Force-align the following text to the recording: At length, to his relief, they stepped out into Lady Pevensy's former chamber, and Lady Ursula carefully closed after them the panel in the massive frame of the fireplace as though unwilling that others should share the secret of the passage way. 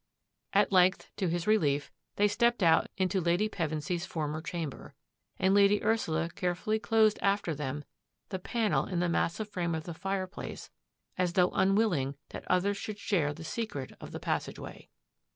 At 0.53 0.71
length, 0.71 1.11
to 1.17 1.27
his 1.29 1.45
relief, 1.45 1.91
they 2.15 2.27
stepped 2.27 2.63
out 2.63 2.89
into 2.97 3.21
Lady 3.21 3.47
Pevensy's 3.47 4.03
former 4.07 4.41
chamber, 4.41 4.95
and 5.37 5.53
Lady 5.53 5.83
Ursula 5.83 6.29
carefully 6.31 6.79
closed 6.79 7.19
after 7.21 7.53
them 7.53 7.83
the 8.29 8.39
panel 8.39 8.87
in 8.87 8.97
the 8.99 9.07
massive 9.07 9.49
frame 9.49 9.75
of 9.75 9.83
the 9.83 9.93
fireplace 9.93 10.71
as 11.19 11.33
though 11.33 11.51
unwilling 11.51 12.15
that 12.29 12.49
others 12.49 12.77
should 12.77 12.97
share 12.97 13.31
the 13.31 13.43
secret 13.43 13.91
of 14.01 14.11
the 14.11 14.19
passage 14.19 14.57
way. 14.57 14.89